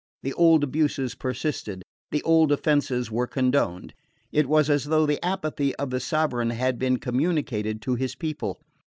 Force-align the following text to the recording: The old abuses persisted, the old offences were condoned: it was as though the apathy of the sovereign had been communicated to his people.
The 0.23 0.33
old 0.33 0.63
abuses 0.63 1.13
persisted, 1.13 1.83
the 2.09 2.23
old 2.23 2.51
offences 2.51 3.11
were 3.11 3.27
condoned: 3.27 3.93
it 4.31 4.49
was 4.49 4.67
as 4.67 4.85
though 4.85 5.05
the 5.05 5.23
apathy 5.23 5.75
of 5.75 5.91
the 5.91 5.99
sovereign 5.99 6.49
had 6.49 6.79
been 6.79 6.97
communicated 6.97 7.83
to 7.83 7.93
his 7.93 8.15
people. 8.15 8.59